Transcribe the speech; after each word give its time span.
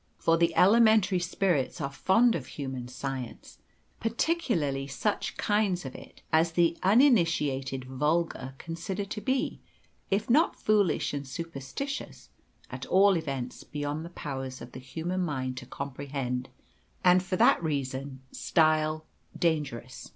For 0.17 0.35
the 0.35 0.55
elementary 0.55 1.19
spirits 1.19 1.79
are 1.79 1.91
fond 1.91 2.33
of 2.33 2.47
human 2.47 2.87
science, 2.87 3.59
particularly 3.99 4.87
such 4.87 5.37
kinds 5.37 5.85
of 5.85 5.93
it 5.93 6.23
as 6.33 6.53
the 6.53 6.75
uninitiated 6.81 7.85
vulgar 7.85 8.55
consider 8.57 9.05
to 9.05 9.21
be, 9.21 9.61
if 10.09 10.27
not 10.27 10.55
foolish 10.55 11.13
and 11.13 11.27
superstitious, 11.27 12.29
at 12.71 12.87
all 12.87 13.15
events 13.15 13.63
beyond 13.63 14.03
the 14.03 14.09
powers 14.09 14.59
of 14.59 14.71
the 14.71 14.79
human 14.79 15.21
mind 15.21 15.55
to 15.57 15.67
comprehend, 15.67 16.49
and 17.03 17.21
for 17.21 17.35
that 17.35 17.61
reason 17.61 18.21
style 18.31 19.05
'dangerous.' 19.37 20.09